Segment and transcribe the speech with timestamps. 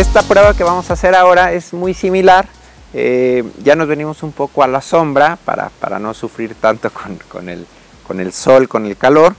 [0.00, 2.48] esta prueba que vamos a hacer ahora es muy similar.
[2.94, 6.90] Eh, ya nos venimos un poco a la sombra para, no sufrir tanto
[7.28, 7.66] con, el,
[8.06, 9.34] con, el, sol, con el calor.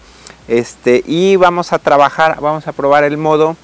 [0.47, 3.57] Este, y vamos a trabajar, vamos a probar el modo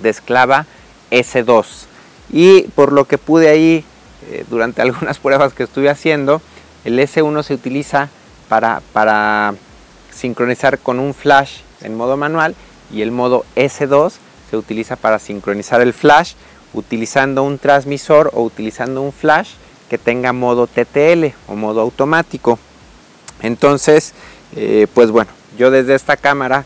[0.00, 0.66] de esclava
[1.10, 1.86] S2.
[2.30, 3.82] Y por lo que pude ahí,
[4.30, 6.42] eh, durante algunas pruebas que estuve haciendo,
[6.84, 8.10] el S1 se utiliza
[8.50, 9.54] para, para
[10.10, 12.54] sincronizar con un flash en modo manual
[12.92, 14.18] y el modo S2
[14.50, 16.34] se utiliza para sincronizar el flash
[16.74, 19.50] utilizando un transmisor o utilizando un flash
[19.88, 22.58] que tenga modo TTL o modo automático.
[23.42, 24.12] Entonces,
[24.54, 26.64] eh, pues bueno, yo desde esta cámara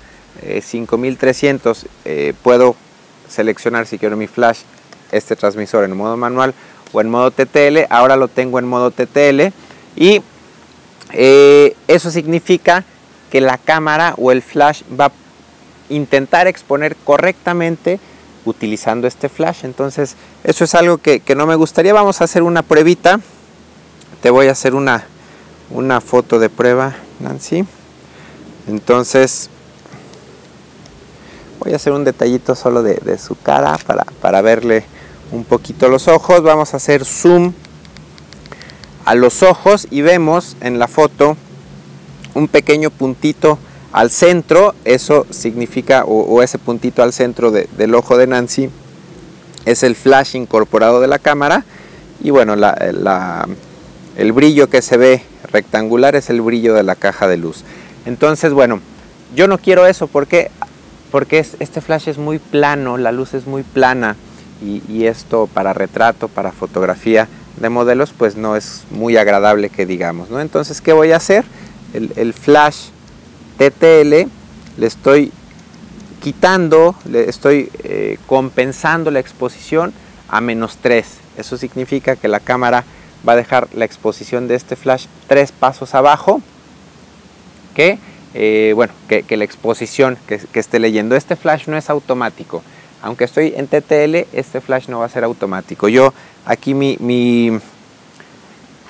[0.60, 2.74] 5300 eh, eh, puedo
[3.28, 4.60] seleccionar si quiero mi flash,
[5.12, 6.54] este transmisor en modo manual
[6.92, 7.87] o en modo TTL.
[7.90, 9.52] Ahora lo tengo en modo TTL
[9.95, 10.23] y
[11.12, 12.85] eso significa
[13.30, 15.12] que la cámara o el flash va a
[15.93, 18.01] intentar exponer correctamente
[18.45, 19.65] utilizando este flash.
[19.65, 21.93] Entonces, eso es algo que, no me gustaría.
[21.93, 23.21] Vamos a hacer una pruebita.
[24.20, 25.07] Te voy a hacer una,
[25.70, 27.65] una foto de prueba, Nancy.
[28.68, 29.51] Entonces,
[31.59, 34.85] voy a hacer un detallito solo de, de su cara para, para, verle
[35.32, 36.43] un poquito los ojos.
[36.43, 37.52] Vamos a hacer zoom
[39.04, 41.37] a los ojos y vemos en la foto
[42.35, 43.59] un pequeño puntito
[43.93, 48.71] al centro, eso significa, o, ese puntito al centro del ojo de Nancy,
[49.66, 51.65] es el flash incorporado de la cámara.
[52.23, 52.54] Y bueno,
[54.16, 57.65] el brillo que se ve rectangular es el brillo de la caja de luz.
[58.07, 58.80] Entonces, bueno,
[59.37, 60.51] yo no quiero eso porque,
[61.10, 64.16] porque este flash es muy plano, la luz es muy plana.
[64.65, 67.26] Y, esto para retrato, para fotografía
[67.60, 70.31] de modelos, pues no es muy agradable que digamos.
[70.31, 70.41] ¿no?
[70.41, 71.44] Entonces, ¿qué voy a hacer?
[71.93, 72.91] El flash
[73.71, 74.28] TTL
[74.78, 75.32] le estoy
[76.21, 79.92] quitando, le estoy eh, compensando la exposición
[80.28, 81.06] a menos 3.
[81.36, 82.84] Eso significa que la cámara
[83.26, 86.41] va a dejar la exposición de este flash tres pasos abajo
[87.75, 87.98] que,
[88.34, 91.15] eh, bueno, que, la exposición que, esté leyendo.
[91.15, 92.62] Este flash no es automático.
[93.03, 95.88] Aunque estoy en TTL, este flash no va a ser automático.
[95.88, 96.12] Yo
[96.47, 97.59] aquí mi, mi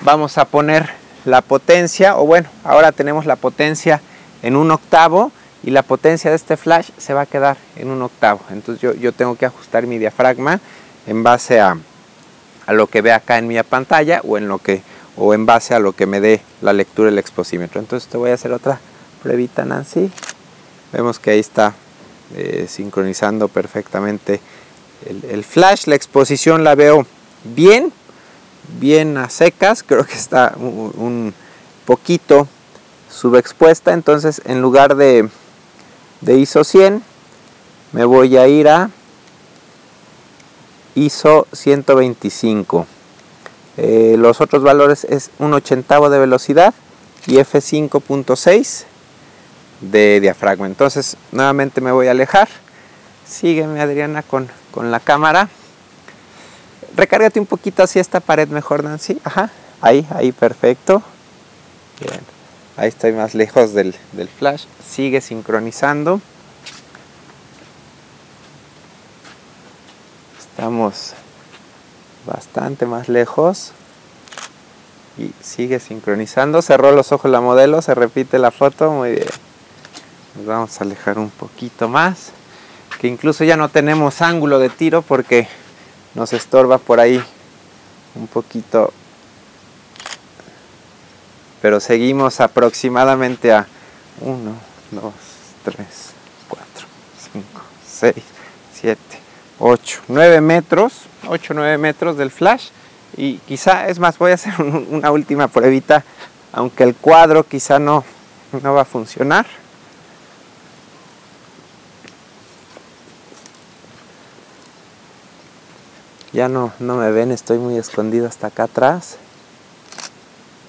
[0.01, 0.89] vamos a poner
[1.25, 4.01] la potencia, o bueno, ahora tenemos la potencia
[4.43, 5.31] en un octavo
[5.63, 8.41] y la potencia de este flash se va a quedar en un octavo.
[8.51, 10.59] Entonces yo, tengo que ajustar mi diafragma
[11.07, 11.77] en base a,
[12.67, 14.83] lo que ve acá en mi pantalla o en lo que
[15.15, 17.79] o en base a lo que me dé la lectura del exposímetro.
[17.79, 18.79] Entonces te voy a hacer otra
[19.21, 20.11] pruebita Nancy.
[20.91, 21.73] Vemos que ahí está
[22.35, 24.41] eh, sincronizando perfectamente
[25.29, 25.85] el, flash.
[25.85, 27.05] La exposición la veo
[27.43, 27.93] bien,
[28.79, 29.83] bien a secas.
[29.83, 31.33] Creo que está un
[31.85, 32.47] poquito
[33.13, 35.29] subexpuesta entonces en lugar de,
[36.25, 37.03] ISO 100
[37.91, 38.89] me voy a ir a
[40.95, 42.87] ISO 125
[43.77, 46.73] eh, los otros valores es un ochentavo de velocidad
[47.25, 48.85] y F5.6
[49.81, 50.67] de diafragma.
[50.67, 52.47] Entonces nuevamente me voy a alejar.
[53.25, 55.49] Sígueme Adriana con, con la cámara.
[56.95, 59.19] Recárgate un poquito hacia esta pared mejor Nancy.
[59.23, 59.49] Ajá.
[59.81, 61.01] Ahí ahí perfecto.
[61.99, 62.42] Bien
[62.77, 63.95] ahí estoy más lejos del,
[64.37, 64.65] flash.
[64.87, 66.21] Sigue sincronizando.
[70.39, 71.13] Estamos
[72.25, 73.71] bastante más lejos.
[75.17, 76.61] Y sigue sincronizando.
[76.61, 78.91] Cerró los ojos la modelo se repite la foto.
[78.91, 79.27] Muy bien.
[80.35, 82.31] Nos vamos a alejar un poquito más.
[82.99, 85.47] Que incluso ya no tenemos ángulo de tiro porque
[86.15, 87.23] nos estorba por ahí
[88.15, 88.93] un poquito
[91.63, 93.65] pero seguimos aproximadamente a
[94.19, 94.51] 1,
[94.91, 95.13] 2,
[95.63, 95.87] 3,
[96.49, 96.67] 4,
[97.31, 98.15] 5, 6,
[98.81, 99.01] 7,
[99.59, 102.67] 8, 9 metros, 8, 9 metros del flash
[103.15, 106.03] y quizá, es más, voy a hacer una última pruebita,
[106.51, 108.03] aunque el cuadro quizá no,
[108.61, 109.45] va a funcionar.
[116.33, 119.17] Ya no me ven, estoy muy escondido hasta acá atrás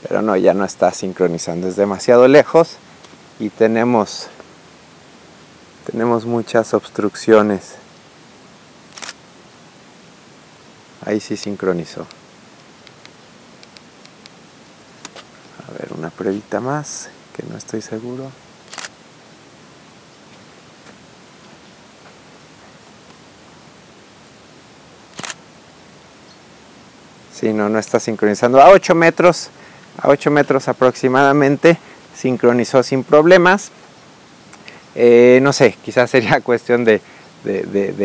[0.06, 2.76] pero no, ya no está sincronizando, es demasiado lejos
[3.40, 4.26] y tenemos,
[5.90, 7.76] tenemos muchas obstrucciones.
[11.06, 12.06] Ahí sí sincronizó.
[15.66, 18.30] A ver, una pruebita más, que no estoy seguro.
[27.32, 28.60] Sí, no, no está sincronizando.
[28.60, 29.50] A 8 metros
[29.98, 31.78] a 8 metros aproximadamente,
[32.14, 33.70] sincronizó sin problemas.
[34.94, 37.00] Eh, no sé, quizás sería cuestión de,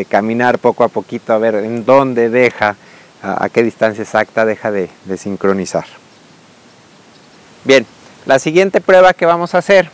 [0.09, 2.75] caminar poco a poquito a ver en dónde deja,
[3.21, 5.85] a, qué distancia exacta deja de, sincronizar.
[7.63, 7.85] Bien,
[8.25, 9.89] la siguiente prueba que vamos a hacer,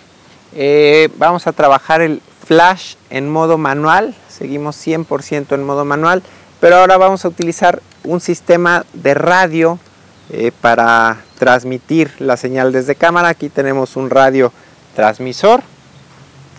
[0.54, 6.22] eh, vamos a trabajar el flash en modo manual, seguimos 100% en modo manual,
[6.60, 9.80] pero ahora vamos a utilizar un sistema de radio
[10.32, 13.30] eh, para transmitir la señal desde cámara.
[13.30, 14.52] Aquí tenemos un radio
[14.96, 15.62] transmisor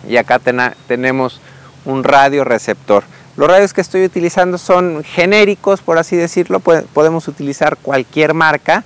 [0.08, 0.38] y acá
[0.86, 1.40] tenemos
[1.84, 3.04] un radio receptor.
[3.36, 8.82] Los radios que estoy utilizando son genéricos, por así decirlo, podemos utilizar cualquier marca,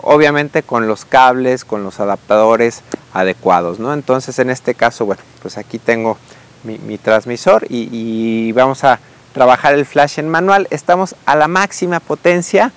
[0.00, 2.82] obviamente con los cables, con los adaptadores
[3.12, 3.92] adecuados, ¿no?
[3.92, 6.16] Entonces en este caso, bueno, pues aquí tengo
[6.64, 9.00] mi, transmisor y, vamos a
[9.32, 10.66] trabajar el flash en manual.
[10.70, 12.72] Estamos a la máxima potencia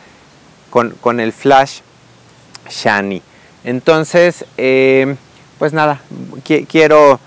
[0.74, 1.81] con, el flash
[2.68, 3.22] Shani.
[3.64, 5.16] Entonces, eh,
[5.60, 6.02] pues nada,
[6.68, 7.20] quiero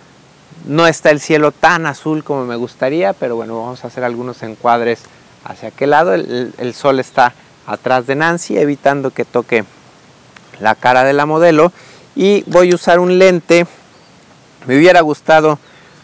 [0.67, 4.43] no está el cielo tan azul como me gustaría, pero bueno, vamos a hacer algunos
[4.43, 5.03] encuadres
[5.45, 6.13] hacia aquel lado.
[6.13, 7.35] El, sol está
[7.67, 9.65] atrás de Nancy, evitando que toque
[10.59, 11.73] la cara de la modelo.
[12.17, 13.65] Y voy a usar un lente.
[14.67, 15.61] Me hubiera gustado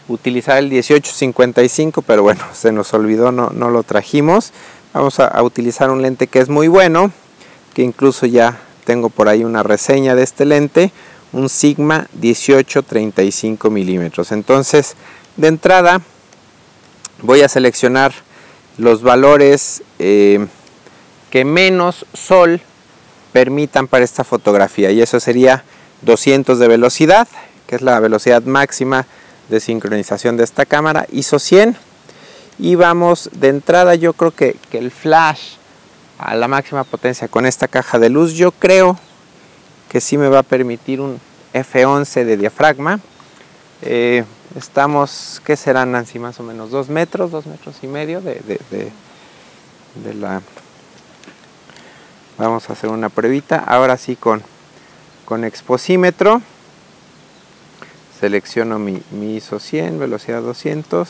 [0.07, 4.53] utilizar el 1855, pero bueno, se nos olvidó, no, no lo trajimos.
[4.93, 7.11] Vamos a utilizar un lente que es muy bueno,
[7.73, 10.91] que incluso ya tengo por ahí una reseña de este lente
[11.31, 14.31] un sigma 18-35 milímetros.
[14.31, 14.95] Entonces,
[15.35, 16.01] de entrada,
[17.21, 18.13] voy a seleccionar
[18.77, 20.45] los valores eh,
[21.31, 22.61] que menos sol
[23.31, 24.91] permitan para esta fotografía.
[24.91, 25.63] Y eso sería
[26.03, 27.27] 200 de velocidad,
[27.65, 29.07] que es la velocidad máxima
[29.49, 31.07] de sincronización de esta cámara.
[31.11, 31.75] ISO 100.
[32.59, 35.55] Y vamos de entrada, yo creo que, que el flash
[36.17, 38.97] a la máxima potencia con esta caja de luz, yo creo
[39.89, 41.19] que sí me va a permitir un
[41.53, 42.99] F11 de diafragma.
[43.81, 44.23] Eh,
[44.57, 46.19] estamos, ¿qué serán Nancy?
[46.19, 48.41] Más o menos dos metros, dos metros y medio de,
[49.95, 50.41] de, la...
[52.37, 54.41] Vamos a hacer una pruebita, ahora sí con,
[55.25, 56.41] con exposímetro.
[58.19, 61.09] Selecciono mi, mi ISO 100, velocidad 200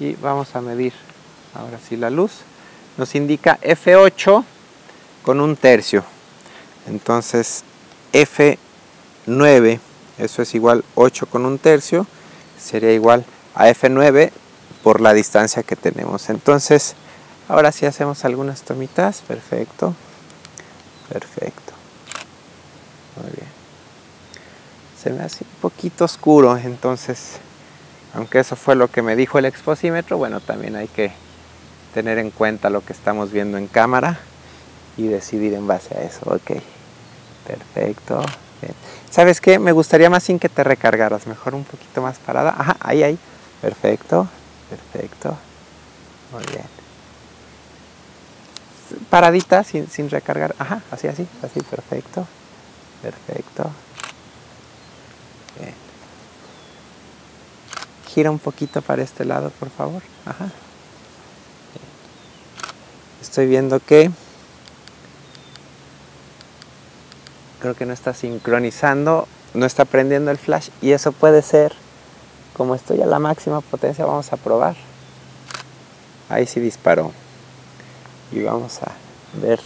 [0.00, 0.92] y vamos a medir
[1.54, 2.32] ahora sí la luz.
[2.96, 4.44] Nos indica F8
[5.22, 6.04] con un tercio.
[6.86, 7.64] Entonces
[8.12, 9.80] F9,
[10.18, 12.06] eso es igual 8 con un tercio,
[12.58, 13.24] sería igual
[13.54, 14.30] a F9
[14.82, 16.28] por la distancia que tenemos.
[16.30, 16.94] Entonces,
[17.48, 19.94] ahora sí hacemos algunas tomitas, perfecto,
[21.08, 21.72] perfecto,
[23.16, 23.48] muy bien.
[25.02, 27.38] Se me hace un poquito oscuro, entonces,
[28.14, 31.12] aunque eso fue lo que me dijo el exposímetro, bueno, también hay que
[31.94, 34.18] tener en cuenta lo que estamos viendo en cámara
[34.96, 36.60] y decidir en base a eso, ok.
[37.46, 38.20] Perfecto.
[39.10, 39.58] ¿Sabes qué?
[39.60, 42.54] Me gustaría más sin que te recargaras, mejor un poquito más parada.
[42.58, 43.18] Ajá, ahí, ahí.
[43.62, 44.28] Perfecto,
[44.68, 45.36] perfecto.
[46.32, 46.64] Muy bien.
[49.08, 50.54] Paradita, sin, sin recargar.
[50.58, 52.26] Ajá, así, así, así, perfecto.
[53.02, 53.70] Perfecto.
[55.60, 55.74] Bien.
[58.08, 60.02] Gira un poquito para este lado, por favor.
[60.26, 60.50] Ajá.
[63.24, 64.10] Estoy viendo que
[67.58, 71.72] creo que no está sincronizando, no está prendiendo el flash y eso puede ser,
[72.54, 74.76] como estoy a la máxima potencia, vamos a probar.
[76.28, 77.12] Ahí sí disparó.
[78.30, 78.92] Y vamos a
[79.40, 79.58] ver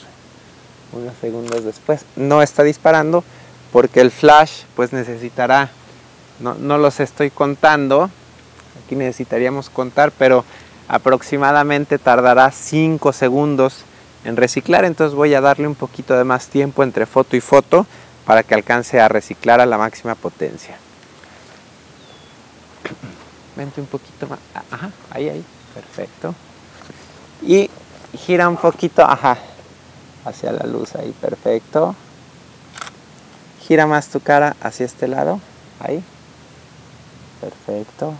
[0.92, 2.04] unos segundos después.
[2.14, 3.24] No está disparando
[3.72, 5.68] porque el flash pues necesitará,
[6.38, 8.08] no, no los estoy contando,
[8.84, 10.44] aquí necesitaríamos contar, pero
[10.88, 13.84] aproximadamente tardará 5 segundos
[14.24, 17.86] en reciclar, entonces voy a darle un poquito de más tiempo entre foto y foto
[18.26, 20.76] para que alcance a reciclar a la máxima potencia.
[23.56, 24.38] Vente un poquito más,
[24.70, 26.34] ajá, ahí, ahí, perfecto.
[27.42, 27.70] Y
[28.16, 29.38] gira un poquito, ajá,
[30.24, 31.94] hacia la luz ahí, perfecto.
[33.66, 35.40] Gira más tu cara hacia este lado,
[35.80, 36.02] ahí,
[37.40, 38.14] perfecto.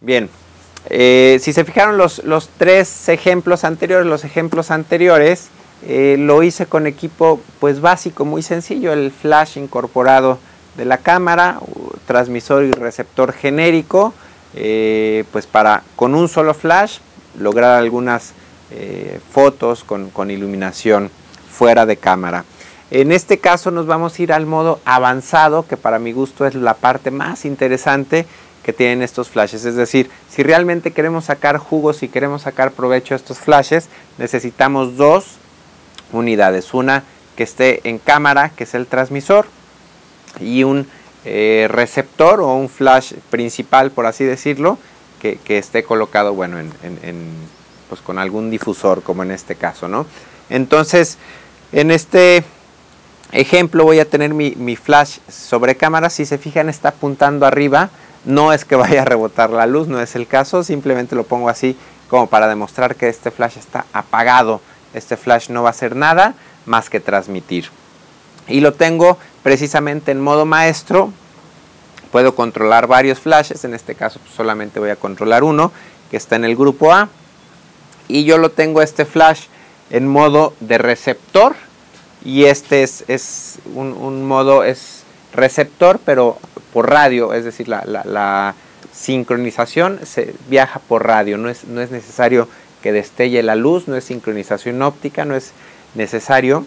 [0.00, 0.28] Bien,
[0.90, 5.48] eh, si se fijaron los, tres ejemplos anteriores, los ejemplos anteriores,
[5.86, 10.38] eh, lo hice con equipo pues básico, muy sencillo, el flash incorporado
[10.76, 11.60] de la cámara,
[12.06, 14.12] transmisor y receptor genérico,
[14.54, 16.98] eh, pues para con un solo flash
[17.38, 18.34] lograr algunas
[19.30, 21.08] fotos con, con iluminación
[21.50, 22.44] fuera de cámara.
[22.90, 26.54] En este caso nos vamos a ir al modo avanzado, que para mi gusto es
[26.54, 28.26] la parte más interesante
[28.66, 29.64] que tienen estos flashes.
[29.64, 34.96] Es decir, si realmente queremos sacar jugos y queremos sacar provecho a estos flashes, necesitamos
[34.96, 35.36] dos
[36.12, 36.74] unidades.
[36.74, 37.04] Una
[37.36, 39.46] que esté en cámara, que es el transmisor,
[40.40, 40.88] y un
[41.24, 44.78] eh, receptor o un flash principal, por así decirlo,
[45.20, 46.70] que, esté colocado, bueno, en,
[47.88, 50.06] pues con algún difusor, como en este caso, ¿no?
[50.50, 51.18] Entonces,
[51.70, 52.42] en este
[53.30, 57.90] ejemplo voy a tener mi, mi, flash sobre cámara, si se fijan está apuntando arriba,
[58.26, 61.48] no es que vaya a rebotar la luz, no es el caso, simplemente lo pongo
[61.48, 61.76] así
[62.10, 64.60] como para demostrar que este flash está apagado,
[64.92, 66.34] este flash no va a hacer nada
[66.66, 67.70] más que transmitir.
[68.48, 71.12] Y lo tengo precisamente en modo maestro.
[72.12, 75.72] Puedo controlar varios flashes, en este caso pues, solamente voy a controlar uno
[76.10, 77.08] que está en el grupo A.
[78.08, 79.46] Y yo lo tengo este flash
[79.90, 81.56] en modo de receptor
[82.24, 85.04] y este es, un, modo es
[85.36, 86.38] receptor pero
[86.72, 88.54] por radio, es decir, la,
[88.92, 92.48] sincronización se viaja por radio, no es, no es necesario
[92.82, 95.52] que destelle la luz, no es sincronización óptica, no es
[95.94, 96.64] necesario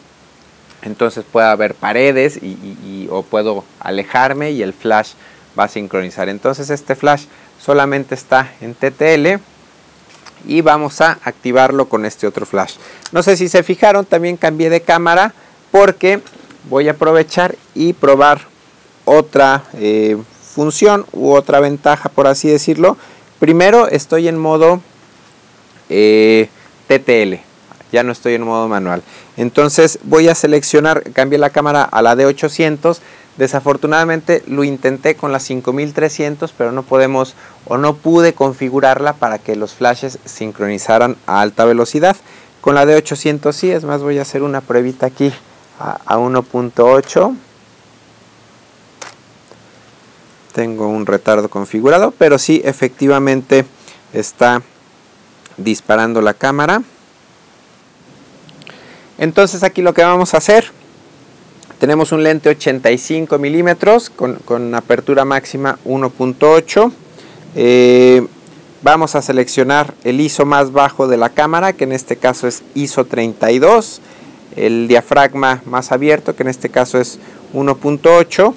[0.82, 5.12] entonces puede haber paredes y, o puedo alejarme y el flash
[5.58, 6.30] va a sincronizar.
[6.30, 7.26] Entonces este flash
[7.60, 9.42] solamente está en TTL
[10.48, 12.76] y vamos a activarlo con este otro flash.
[13.12, 15.34] No sé si se fijaron, también cambié de cámara
[15.72, 16.22] porque
[16.70, 18.42] voy a aprovechar y probar
[19.10, 20.18] otra eh,
[20.54, 22.98] función u otra ventaja por así decirlo.
[23.40, 24.82] Primero estoy en modo
[25.90, 26.50] eh,
[26.88, 27.50] TTL
[27.92, 29.02] ya no estoy en modo manual.
[29.38, 33.02] Entonces voy a seleccionar, cambié la cámara a la de 800.
[33.38, 37.36] Desafortunadamente lo intenté con la 5300, pero no podemos
[37.66, 42.18] o no pude configurarla para que los flashes sincronizaran a alta velocidad.
[42.62, 45.34] Con la de 800 sí, es más voy a hacer una pruebita aquí
[45.80, 47.36] a, a 1.8.
[50.54, 53.66] Tengo un retardo configurado, pero sí efectivamente
[54.14, 54.62] está
[55.58, 56.82] disparando la cámara.
[59.18, 60.72] Entonces aquí lo que vamos a hacer,
[61.80, 66.92] tenemos un lente 85 milímetros con, apertura máxima 1.8.
[67.56, 68.26] Eh,
[68.82, 72.64] vamos a seleccionar el ISO más bajo de la cámara, que en este caso es
[72.76, 74.02] ISO 32.
[74.56, 77.20] El diafragma más abierto, que en este caso es
[77.54, 78.54] 1.8.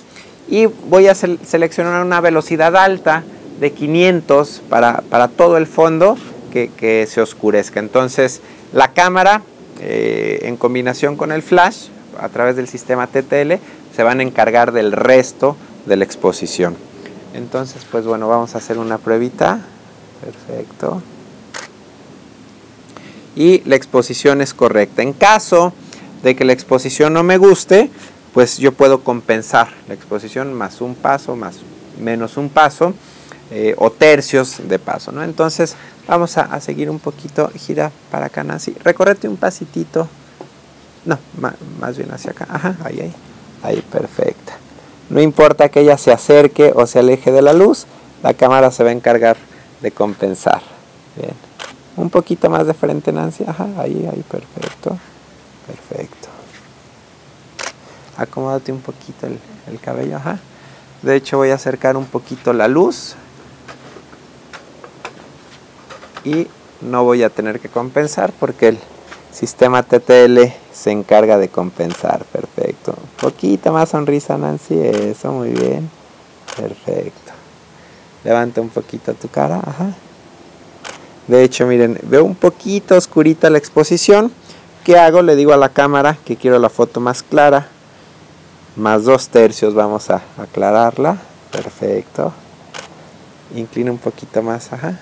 [0.52, 3.24] Y voy a seleccionar una velocidad alta
[3.58, 6.18] de 500 para, todo el fondo
[6.52, 7.80] que, que se oscurezca.
[7.80, 8.42] Entonces
[8.74, 9.40] la cámara
[9.80, 11.86] eh, en combinación con el flash,
[12.20, 13.54] a través del sistema TTL,
[13.96, 15.56] se van a encargar del resto
[15.86, 16.76] de la exposición.
[17.32, 19.60] Entonces, pues bueno, vamos a hacer una pruebita.
[20.20, 21.02] Perfecto.
[23.36, 25.00] Y la exposición es correcta.
[25.00, 25.72] En caso
[26.22, 27.88] de que la exposición no me guste,
[28.34, 31.56] pues yo puedo compensar la exposición más un paso, más
[32.00, 32.94] menos un paso,
[33.50, 35.12] eh, o tercios de paso.
[35.12, 35.22] ¿no?
[35.22, 35.76] Entonces,
[36.08, 40.08] Vamos a, seguir un poquito, gira para acá Nancy, recórrete un pasitito,
[41.04, 41.16] no,
[41.78, 43.14] más, bien hacia acá, ajá, ahí, ahí,
[43.62, 44.54] ahí, perfecta.
[45.10, 47.86] No importa que ella se acerque o se aleje de la luz,
[48.22, 49.36] la cámara se va a encargar
[49.80, 50.60] de compensar.
[51.16, 51.34] Bien,
[51.96, 54.98] un poquito más de frente Nancy, ajá, ahí, ahí, perfecto,
[55.68, 56.31] perfecto.
[58.22, 59.38] Acomódate un poquito el,
[59.70, 60.38] el cabello, ajá.
[61.02, 63.16] De hecho voy a acercar un poquito la luz
[66.24, 66.46] y
[66.80, 68.78] no voy a tener que compensar porque el
[69.32, 70.38] sistema TTL
[70.72, 72.24] se encarga de compensar.
[72.24, 72.92] Perfecto.
[72.92, 74.78] Un poquito más sonrisa, Nancy.
[74.78, 75.90] Eso, muy bien.
[76.56, 77.32] Perfecto.
[78.24, 79.60] Levanta un poquito tu cara.
[79.64, 79.94] Ajá.
[81.26, 84.32] De hecho, miren, veo un poquito oscurita la exposición.
[84.84, 85.22] ¿Qué hago?
[85.22, 87.68] Le digo a la cámara que quiero la foto más clara.
[88.76, 91.18] Más dos tercios vamos a aclararla.
[91.50, 92.32] Perfecto.
[93.54, 94.72] Inclina un poquito más.
[94.72, 94.98] Ajá.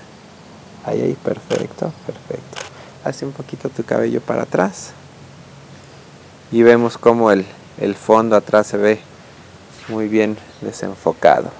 [0.85, 2.59] Ahí, ahí, perfecto, perfecto.
[3.05, 4.93] Hace un poquito tu cabello para atrás.
[6.51, 7.47] Y vemos como el,
[7.79, 9.01] el fondo atrás se ve
[9.89, 11.51] muy bien desenfocado.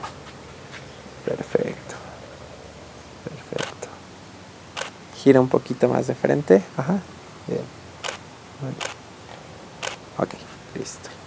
[1.25, 1.95] Perfecto.
[3.25, 3.89] Perfecto.
[5.23, 6.63] Gira un poquito más de frente.
[6.77, 6.99] Ajá.
[7.47, 7.63] Bien.
[10.19, 10.31] Ok,
[10.75, 11.20] listo.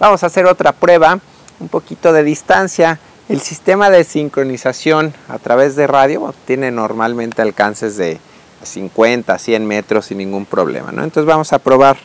[0.00, 1.18] Vamos a hacer otra prueba.
[1.60, 7.98] Un poquito de distancia el sistema de sincronización a través de radio tiene normalmente alcances
[7.98, 8.18] de
[8.62, 10.92] 50, 100 metros sin ningún problema.
[10.92, 11.04] ¿no?
[11.04, 11.98] Entonces vamos a probar,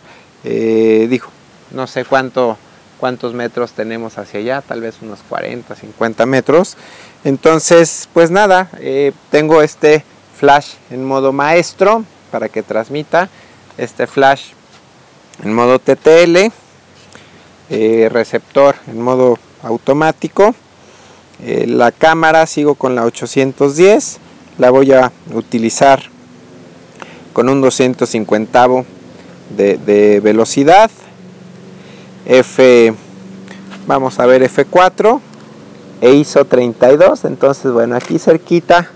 [0.44, 1.32] eh, dijo,
[1.72, 2.58] no sé cuánto,
[3.00, 6.76] cuántos metros tenemos hacia allá, tal vez unos 40, 50 metros.
[7.24, 10.04] Entonces, pues nada, eh, tengo este
[10.38, 13.30] flash en modo maestro para que transmita,
[13.78, 14.48] este flash
[15.42, 16.52] en modo TTL,
[17.70, 20.54] eh, receptor en modo automático
[21.42, 24.20] eh, la cámara sigo con la 810
[24.58, 26.04] la voy a utilizar
[27.34, 28.68] con un 250
[29.56, 30.90] de, de velocidad.
[32.26, 32.94] F,
[33.88, 35.20] vamos a ver F4
[36.02, 37.26] e ISO 32.
[37.26, 38.90] Entonces, bueno, aquí cerquita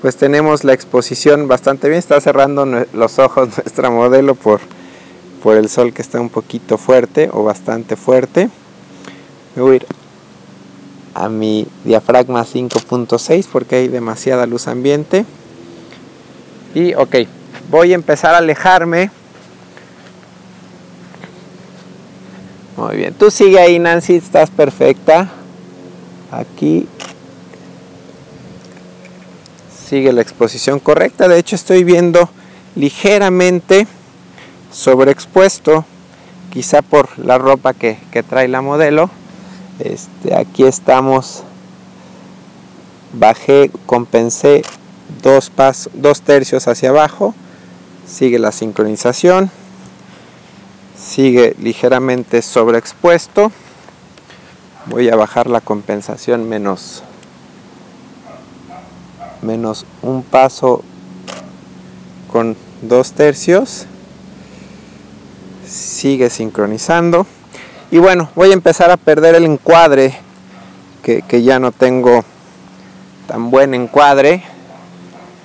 [0.00, 1.98] pues tenemos la exposición bastante bien.
[1.98, 4.60] Está cerrando los ojos nuestra modelo por,
[5.42, 8.50] por el sol que está un poquito fuerte o bastante fuerte.
[9.56, 9.86] Me voy a ir
[11.14, 15.24] a mi diafragma 5.6 porque hay demasiada luz ambiente.
[16.74, 17.16] Y ok,
[17.70, 19.10] voy a empezar a alejarme.
[22.76, 25.30] Muy bien, tú sigue ahí Nancy, estás perfecta.
[26.30, 26.86] Aquí
[29.88, 31.28] sigue la exposición correcta.
[31.28, 32.30] De hecho estoy viendo
[32.76, 33.86] ligeramente
[34.70, 35.84] sobreexpuesto,
[36.50, 39.10] quizá por la ropa que, que trae la modelo.
[39.78, 41.42] Este, aquí estamos,
[43.12, 44.62] bajé, compensé
[45.22, 45.50] dos,
[45.94, 47.34] dos tercios hacia abajo,
[48.06, 49.50] sigue la sincronización,
[50.96, 53.50] sigue ligeramente sobreexpuesto,
[54.86, 57.02] voy a bajar la compensación menos,
[59.42, 60.82] menos un paso
[62.30, 63.86] con dos tercios,
[65.70, 67.26] sigue sincronizando.
[67.90, 70.14] Y bueno, voy a empezar a perder el encuadre,
[71.02, 72.24] que, ya no tengo
[73.26, 74.42] tan buen encuadre.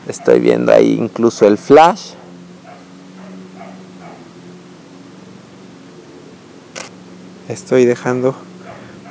[0.07, 2.11] Estoy viendo ahí incluso el flash.
[7.47, 8.35] Estoy dejando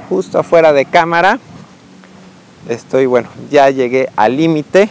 [0.09, 1.39] justo afuera de cámara.
[2.69, 4.91] Estoy, bueno, ya llegué al límite.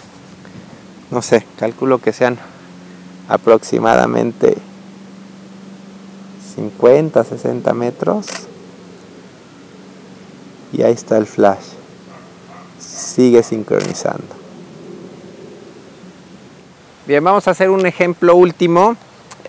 [1.11, 2.37] No sé, calculo que sean
[3.29, 4.57] aproximadamente
[6.55, 8.27] 50, 60 metros.
[10.71, 11.65] Y ahí está el flash.
[12.79, 14.35] Sigue sincronizando.
[17.05, 18.95] Bien, vamos a hacer un ejemplo último.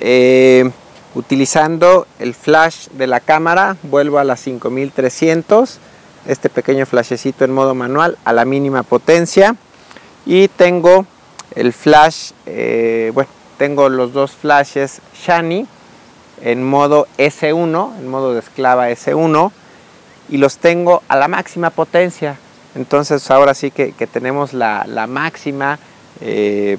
[0.00, 0.70] Eh,
[1.14, 5.78] utilizando el flash de la cámara, vuelvo a las 5300.
[6.26, 9.56] Este pequeño flashecito en modo manual a la mínima potencia.
[10.26, 11.06] Y tengo
[11.54, 15.66] el flash, eh, bueno, tengo los dos flashes Shani
[16.42, 19.52] en modo S1, en modo de esclava S1,
[20.28, 22.36] y los tengo a la máxima potencia.
[22.74, 25.78] Entonces ahora sí que, tenemos la, máxima
[26.20, 26.78] eh,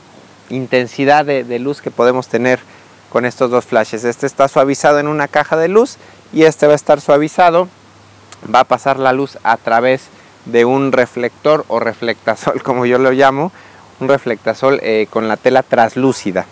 [0.50, 2.60] intensidad de, luz que podemos tener
[3.10, 4.04] con estos dos flashes.
[4.04, 5.98] Este está suavizado en una caja de luz
[6.34, 7.70] y este va a estar suavizado.
[8.54, 10.10] Va a pasar la luz a través
[10.46, 13.52] de un reflector o reflectasol, como yo lo llamo,
[14.00, 16.46] un reflectasol eh, con la tela translúcida.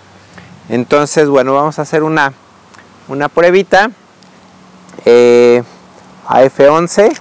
[0.69, 2.33] Entonces, bueno, vamos a hacer una,
[3.07, 3.91] una pruebita
[5.05, 5.63] eh,
[6.27, 7.13] a F11.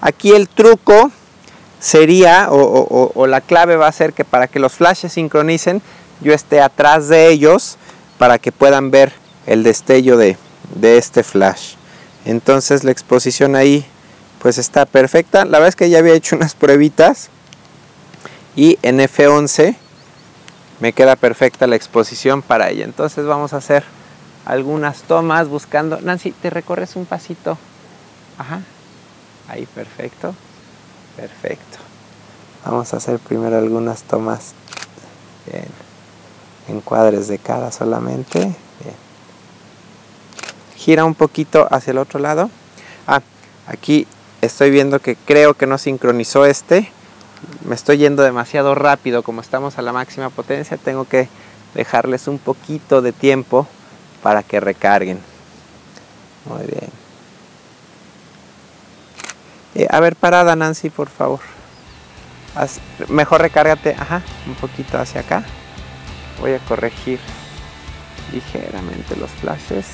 [0.00, 1.10] Aquí el truco
[1.78, 5.82] sería, o, la clave va a ser que para que los flashes sincronicen,
[6.20, 7.76] yo esté atrás de ellos
[8.18, 9.12] para que puedan ver
[9.46, 10.36] el destello de,
[10.82, 11.74] este flash.
[12.24, 13.84] Entonces la exposición ahí
[14.40, 15.44] pues está perfecta.
[15.44, 17.30] La verdad es que ya había hecho unas pruebitas
[18.56, 19.76] y en F11
[20.80, 22.84] me queda perfecta la exposición para ella.
[22.84, 23.84] Entonces vamos a hacer
[24.44, 26.00] algunas tomas buscando.
[26.00, 27.58] Nancy, ¿te recorres un pasito?
[28.38, 28.62] Ajá.
[29.48, 30.34] Ahí, perfecto.
[31.16, 31.78] Perfecto.
[32.64, 34.54] Vamos a hacer primero algunas tomas
[35.46, 38.38] en encuadres de cara solamente.
[38.40, 38.94] Bien.
[40.76, 42.50] Gira un poquito hacia el otro lado.
[43.06, 43.22] Ah,
[43.66, 44.06] aquí
[44.40, 46.90] estoy viendo que creo que no sincronizó este.
[47.64, 49.22] Me estoy yendo demasiado rápido.
[49.22, 51.28] Como estamos a la máxima potencia, tengo que
[51.74, 53.66] dejarles un poquito de tiempo
[54.22, 55.20] para que recarguen.
[56.46, 56.90] Muy bien.
[59.74, 61.40] Eh, a ver, parada Nancy, por favor.
[63.08, 65.44] mejor recárgate, ajá, un poquito hacia acá.
[66.40, 67.20] Voy a corregir
[68.32, 69.86] ligeramente los flashes.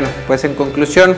[0.00, 1.16] Bueno, pues en conclusión,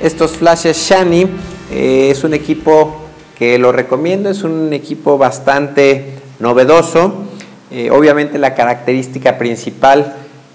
[0.00, 1.26] estos flashes Shani
[1.70, 3.02] eh, es un equipo
[3.38, 7.26] que lo recomiendo, es un equipo bastante novedoso.
[7.70, 10.14] Eh, obviamente la característica principal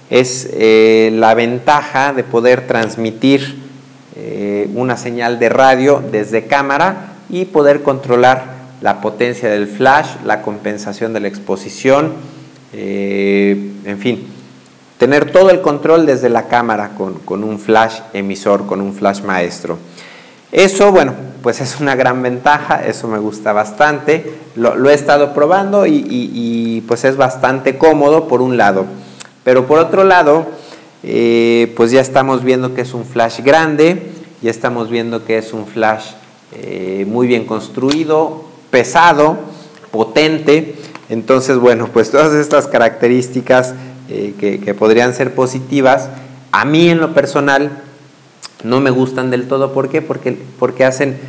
[0.09, 3.67] es eh, la ventaja de poder transmitir
[4.73, 11.13] una señal de radio desde cámara y poder controlar la potencia del flash, la compensación
[11.13, 12.13] de la exposición,
[12.73, 14.25] en fin,
[14.97, 19.77] tener todo el control desde la cámara con, un flash emisor, con un flash maestro.
[20.51, 25.85] Eso, bueno, pues es una gran ventaja, eso me gusta bastante, lo, he estado probando
[25.85, 28.85] y, pues es bastante cómodo por un lado,
[29.43, 30.45] pero por otro lado,
[31.03, 35.53] eh, pues ya estamos viendo que es un flash grande, ya estamos viendo que es
[35.53, 36.11] un flash
[36.53, 39.37] eh, muy bien construido, pesado,
[39.91, 40.75] potente,
[41.09, 43.73] entonces bueno, pues todas estas características
[44.09, 46.09] eh, que, podrían ser positivas.
[46.51, 47.71] A mí en lo personal
[48.63, 49.73] no me gustan del todo.
[49.73, 50.01] ¿Por qué?
[50.01, 51.19] Porque, porque hacen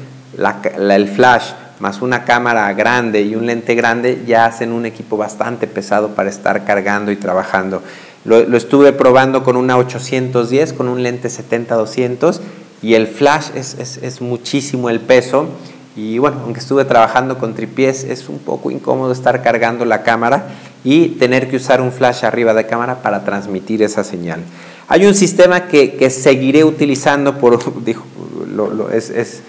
[0.79, 5.67] el flash más una cámara grande y un lente grande, ya hacen un equipo bastante
[5.67, 7.83] pesado para estar cargando y trabajando.
[8.25, 12.41] Lo, estuve probando con una 810, con un lente 70-200
[12.83, 15.49] y el flash es, es, es muchísimo el peso.
[15.97, 20.47] Y bueno, aunque estuve trabajando con tripiés, es un poco incómodo estar cargando la cámara
[20.85, 24.41] y tener que usar un flash arriba de cámara para transmitir esa señal.
[24.89, 27.59] Hay un sistema que, seguiré utilizando, por,
[28.93, 29.43] es,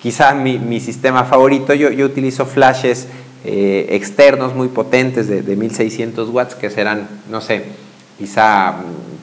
[0.00, 1.72] quizá mi, sistema favorito.
[1.74, 3.06] Yo, yo utilizo flashes
[3.44, 7.64] eh, externos muy potentes de, 1600 watts, que serán, no sé,
[8.18, 8.74] quizá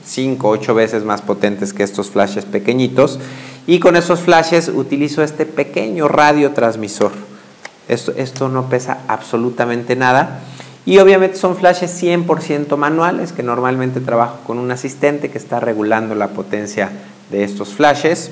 [0.05, 3.19] 5 o 8 veces más potentes que estos flashes pequeñitos.
[3.67, 7.11] Y con esos flashes utilizo este pequeño radiotransmisor.
[7.89, 10.41] Esto, esto no pesa absolutamente nada
[10.89, 16.15] y obviamente son flashes 100% manuales, que normalmente trabajo con un asistente que está regulando
[16.15, 16.89] la potencia
[17.29, 18.31] de estos flashes.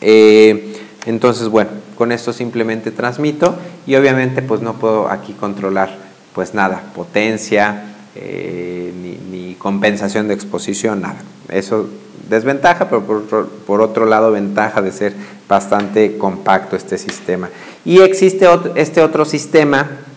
[0.00, 3.54] Eh, entonces, bueno, con esto simplemente transmito
[3.86, 5.94] y obviamente pues no puedo aquí controlar
[6.34, 8.90] pues nada, potencia, eh,
[9.30, 11.18] ni, compensación de exposición, nada.
[11.50, 11.86] Eso
[12.30, 15.12] desventaja, pero por por otro, lado ventaja de ser
[15.46, 17.50] bastante compacto este sistema.
[17.84, 20.07] Y existe este otro sistema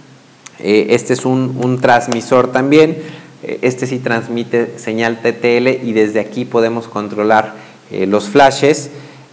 [0.61, 2.97] eh, este es un, transmisor también.
[3.43, 7.55] Eh, este sí transmite señal TTL y desde aquí podemos controlar
[7.91, 8.91] eh, los flashes.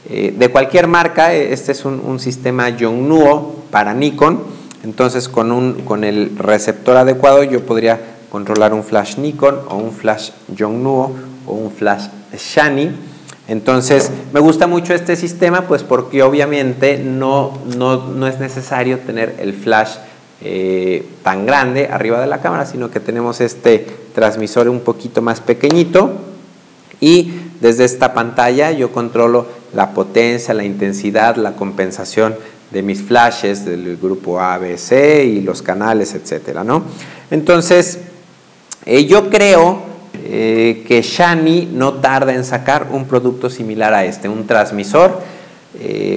[0.09, 4.43] de cualquier marca, este es un, sistema Yongnuo para Nikon.
[4.83, 9.93] Entonces con, un, con el receptor adecuado yo podría controlar un flash Nikon o un
[9.93, 11.15] flash Yongnuo
[11.47, 12.91] o un flash Shani.
[13.49, 19.37] Entonces, me gusta mucho este sistema, pues porque obviamente no, no, no es necesario tener
[19.41, 19.93] el flash
[20.41, 25.41] eh, tan grande arriba de la cámara, sino que tenemos este transmisor un poquito más
[25.41, 26.13] pequeñito
[27.01, 32.37] y desde esta pantalla yo controlo la potencia, la intensidad, la compensación
[32.71, 36.85] de mis flashes del grupo ABC y los canales, etcétera, ¿no?
[37.33, 37.99] Entonces,
[38.87, 39.83] eh, yo creo
[40.23, 45.21] eh, que Shani no tarda en sacar un producto similar a este, un transmisor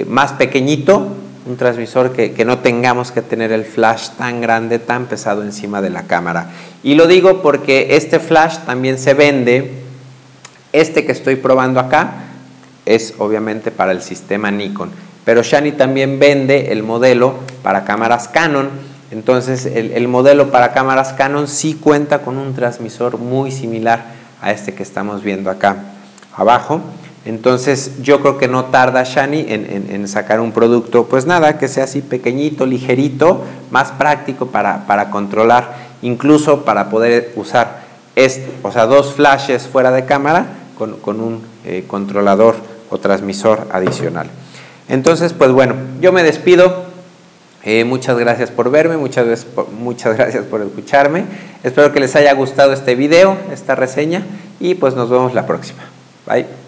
[0.08, 1.08] más pequeñito,
[1.46, 5.90] un transmisor que, no tengamos que tener el flash tan grande, tan pesado encima de
[5.90, 6.50] la cámara.
[6.82, 9.72] Y lo digo porque este flash también se vende,
[10.72, 12.12] este que estoy probando acá
[12.86, 14.90] es obviamente para el sistema Nikon,
[15.24, 18.70] pero Shani también vende el modelo para cámaras Canon,
[19.10, 24.04] entonces el, el modelo para cámaras Canon sí cuenta con un transmisor muy similar
[24.40, 25.76] a este que estamos viendo acá
[26.34, 26.80] abajo.
[27.24, 31.84] Entonces yo creo que no tarda Shani en, sacar un producto, pues nada, que sea
[31.84, 37.82] así pequeñito, ligerito, más práctico para, controlar, incluso para poder usar
[38.62, 42.56] o sea, dos flashes fuera de cámara con, un eh, controlador
[42.90, 44.28] o transmisor adicional.
[44.88, 46.90] Entonces, pues bueno, yo me despido.
[47.64, 49.46] Eh, muchas gracias por verme, muchas,
[49.78, 51.24] muchas gracias por escucharme.
[51.62, 54.26] Espero que les haya gustado este video, esta reseña
[54.58, 55.84] y pues nos vemos la próxima.
[56.26, 56.61] Bye.